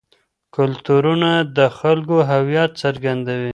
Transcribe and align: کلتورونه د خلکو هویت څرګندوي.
کلتورونه 0.55 1.29
د 1.57 1.59
خلکو 1.77 2.15
هویت 2.31 2.71
څرګندوي. 2.83 3.49